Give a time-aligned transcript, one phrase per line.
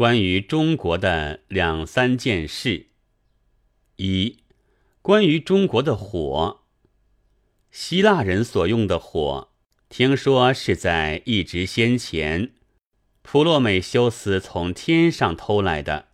[0.00, 2.86] 关于中国的两三件事：
[3.96, 4.38] 一、
[5.02, 6.62] 关于中国的火，
[7.70, 9.50] 希腊人所用的火，
[9.90, 12.52] 听说是在一直先前，
[13.20, 16.06] 普洛美修斯从天上偷来的，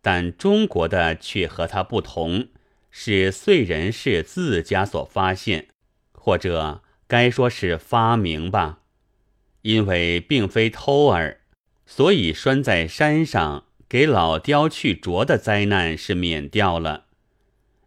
[0.00, 2.48] 但中国的却和他不同，
[2.90, 5.68] 是燧人氏自家所发现，
[6.14, 8.80] 或者该说是发明吧，
[9.60, 11.42] 因为并非偷耳。
[11.86, 17.06] 所以拴在山上给老雕去啄的灾难是免掉了，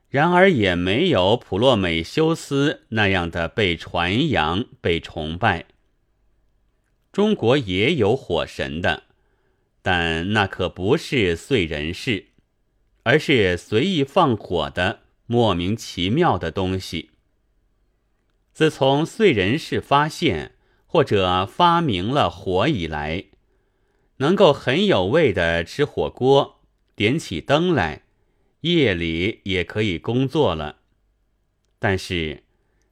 [0.09, 5.65] 然而也没有普洛美修斯那样的被传扬、被崇拜。
[7.11, 9.03] 中国也有火神的，
[9.81, 12.27] 但那可不是燧人氏，
[13.03, 17.09] 而是随意放火的莫名其妙的东西。
[18.53, 20.53] 自从燧人氏发现
[20.85, 23.25] 或者发明了火以来，
[24.17, 26.59] 能够很有味的吃火锅，
[26.95, 28.03] 点起灯来，
[28.61, 30.78] 夜里也可以工作了。
[31.80, 32.44] 但是，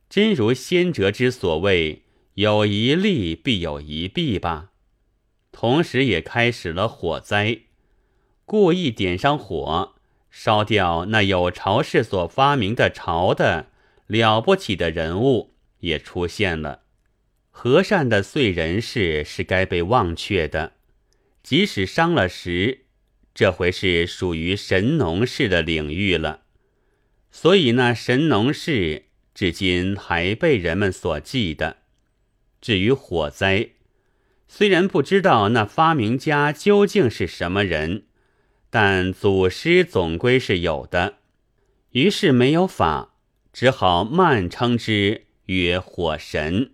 [0.10, 2.04] 真如先哲之所谓
[2.36, 4.70] “有一利必有一弊”吧，
[5.52, 7.62] 同时也开始了火灾。
[8.46, 9.96] 故意点上火，
[10.30, 13.70] 烧掉那有朝氏所发明的朝的
[14.06, 16.84] 了不起的人物，也出现了。
[17.50, 20.74] 和善的燧人氏是该被忘却的。
[21.46, 22.86] 即使伤了时，
[23.36, 26.42] 这回是属于神农氏的领域了，
[27.30, 29.04] 所以那神农氏
[29.36, 31.78] 至今还被人们所记得。
[32.60, 33.70] 至于火灾，
[34.48, 38.06] 虽然不知道那发明家究竟是什么人，
[38.72, 41.20] 但祖师总归是有的，
[41.92, 43.14] 于是没有法，
[43.54, 46.72] 只好慢称之曰火神，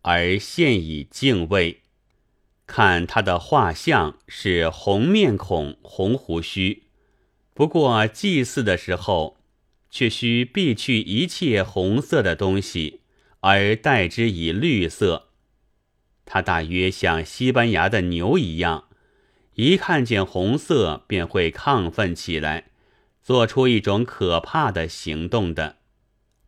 [0.00, 1.82] 而现以敬畏。
[2.68, 6.84] 看他的画像是红面孔、红胡须，
[7.54, 9.38] 不过祭祀的时候
[9.90, 13.00] 却需避去一切红色的东西，
[13.40, 15.30] 而代之以绿色。
[16.26, 18.84] 他大约像西班牙的牛一样，
[19.54, 22.70] 一看见红色便会亢奋起来，
[23.22, 25.78] 做出一种可怕的行动的。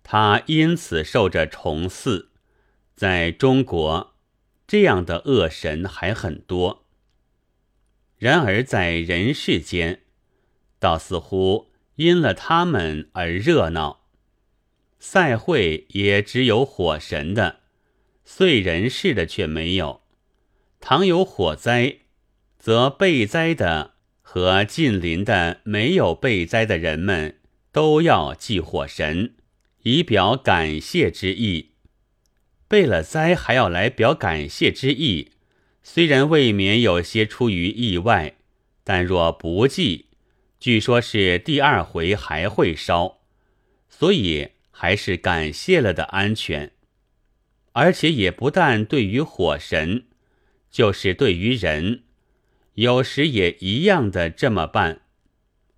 [0.03, 2.29] 他因此受着崇祀，
[2.95, 4.10] 在中国。
[4.71, 6.87] 这样的恶神还很多，
[8.19, 10.03] 然而在人世间，
[10.79, 14.07] 倒似乎因了他们而热闹。
[15.01, 17.63] 赛会也只有火神的，
[18.25, 20.03] 燧人氏的却没有。
[20.79, 22.03] 倘有火灾，
[22.57, 27.41] 则被灾的和近邻的没有被灾的人们
[27.73, 29.35] 都要祭火神，
[29.83, 31.70] 以表感谢之意。
[32.71, 35.33] 备了灾还要来表感谢之意，
[35.83, 38.37] 虽然未免有些出于意外，
[38.85, 40.07] 但若不记，
[40.61, 43.23] 据说是第二回还会烧，
[43.89, 46.71] 所以还是感谢了的安全。
[47.73, 50.05] 而且也不但对于火神，
[50.71, 52.05] 就是对于人，
[52.75, 55.01] 有时也一样的这么办。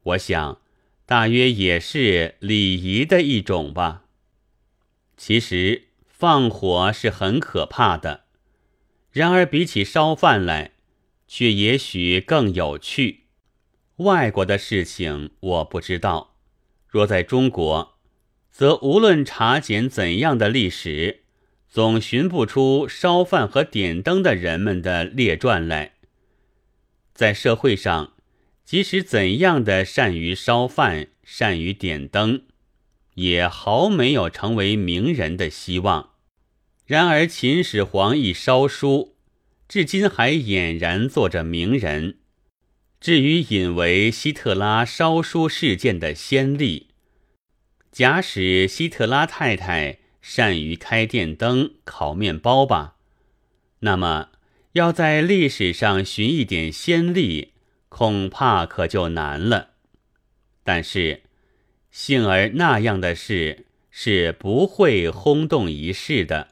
[0.03, 0.61] 我想，
[1.07, 4.05] 大约也是礼仪的一种吧。
[5.17, 5.85] 其实。
[6.23, 8.27] 放火是很可怕的，
[9.11, 10.71] 然而比起烧饭来，
[11.27, 13.25] 却也许更有趣。
[13.97, 16.37] 外国的事情我不知道，
[16.87, 17.99] 若在中国，
[18.53, 21.25] 则无论查检怎样的历史，
[21.69, 25.95] 总寻不出烧饭和点灯的人们的列传来。
[27.13, 28.13] 在社会上，
[28.65, 32.45] 即使怎样的善于烧饭、善于点灯，
[33.15, 36.12] 也毫没有成为名人的希望。
[36.93, 39.15] 然而秦始皇一烧书，
[39.67, 42.19] 至今还俨然做着名人。
[43.01, 46.89] 至于引为希特拉烧书事件的先例，
[47.91, 52.97] 假使希特拉太太善于开电灯、烤面包吧，
[53.79, 54.29] 那么
[54.73, 57.55] 要在历史上寻一点先例，
[57.89, 59.71] 恐怕可就难了。
[60.63, 61.23] 但是，
[61.91, 66.49] 幸而那样的事是不会轰动一世的。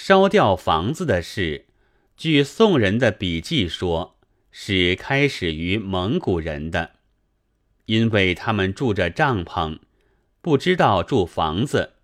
[0.00, 1.66] 烧掉房子的事，
[2.16, 4.16] 据宋人的笔记说，
[4.52, 6.92] 是开始于蒙古人的，
[7.86, 9.80] 因为他们住着帐篷，
[10.40, 11.94] 不知道住房子，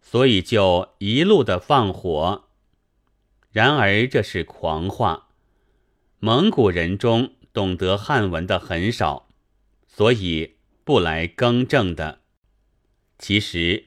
[0.00, 2.48] 所以就一路的放火。
[3.52, 5.28] 然而这是狂话，
[6.18, 9.28] 蒙古人中懂得汉文的很少，
[9.86, 10.54] 所以
[10.84, 12.20] 不来更正的。
[13.18, 13.85] 其实。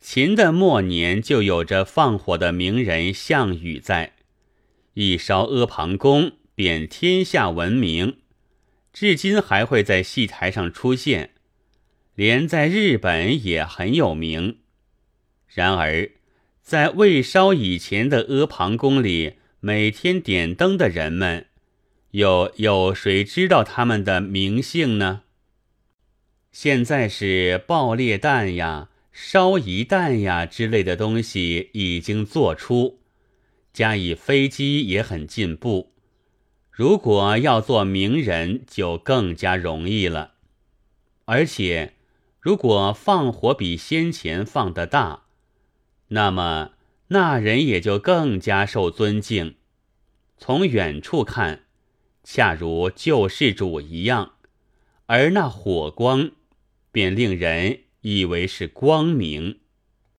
[0.00, 4.14] 秦的末年就有着放火的名人项羽在，
[4.94, 8.16] 一烧阿房宫便天下闻名，
[8.92, 11.32] 至今还会在戏台上出现，
[12.14, 14.58] 连在日本也很有名。
[15.46, 16.10] 然而，
[16.62, 21.46] 在未烧以前的阿房宫里，每天点灯的人们，
[22.12, 25.22] 又有谁知道他们的名姓呢？
[26.50, 33.00] 现在是爆裂弹呀、烧一弹呀之类的东西已经做出，
[33.72, 35.92] 加以飞机也很进步。
[36.70, 40.34] 如果要做名人，就更加容易了。
[41.26, 41.94] 而且，
[42.40, 45.24] 如果放火比先前放得大，
[46.08, 46.72] 那么
[47.08, 49.56] 那人也就更加受尊敬。
[50.38, 51.64] 从远处看，
[52.24, 54.34] 恰如救世主一样，
[55.06, 56.30] 而那火光。
[56.92, 59.60] 便令人以为是光明。